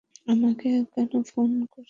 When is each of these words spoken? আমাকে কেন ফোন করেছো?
আমাকে 0.27 0.69
কেন 0.93 1.11
ফোন 1.29 1.49
করেছো? 1.65 1.79